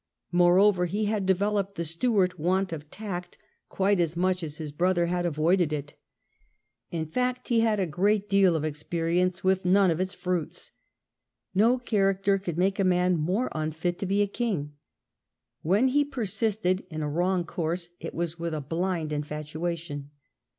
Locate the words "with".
9.43-9.63, 18.39-18.55